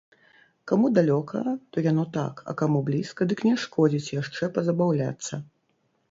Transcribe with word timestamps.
Каму 0.69 0.87
далёка, 0.97 1.41
то 1.75 1.83
яно 1.91 2.05
так, 2.15 2.41
а 2.53 2.55
каму 2.61 2.79
блізка, 2.87 3.27
дык 3.33 3.43
не 3.49 3.51
шкодзіць 3.65 4.13
яшчэ 4.21 4.49
пазабаўляцца. 4.55 5.33